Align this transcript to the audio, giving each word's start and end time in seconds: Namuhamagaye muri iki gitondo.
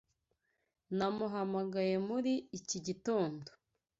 Namuhamagaye 0.97 1.95
muri 2.07 2.33
iki 2.59 2.77
gitondo. 2.87 3.49